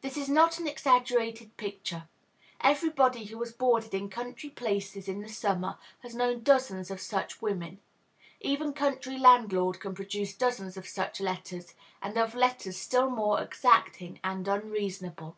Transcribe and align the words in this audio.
This 0.00 0.16
is 0.16 0.28
not 0.28 0.58
an 0.58 0.66
exaggerated 0.66 1.56
picture. 1.56 2.08
Everybody 2.62 3.26
who 3.26 3.38
has 3.38 3.52
boarded 3.52 3.94
in 3.94 4.10
country 4.10 4.50
places 4.50 5.06
in 5.06 5.20
the 5.20 5.28
summer 5.28 5.78
has 6.00 6.16
known 6.16 6.42
dozens 6.42 6.90
of 6.90 7.00
such 7.00 7.40
women. 7.40 7.78
Every 8.42 8.72
country 8.72 9.16
landlord 9.16 9.78
can 9.78 9.94
produce 9.94 10.34
dozens 10.34 10.76
of 10.76 10.88
such 10.88 11.20
letters, 11.20 11.74
and 12.02 12.18
of 12.18 12.34
letters 12.34 12.76
still 12.76 13.08
more 13.08 13.40
exacting 13.40 14.18
and 14.24 14.48
unreasonable. 14.48 15.36